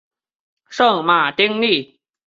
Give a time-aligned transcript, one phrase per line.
[0.67, 1.99] 圣马丁利。